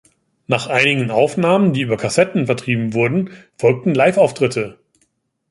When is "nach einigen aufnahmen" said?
0.47-1.73